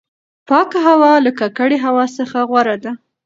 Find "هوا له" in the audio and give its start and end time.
0.87-1.31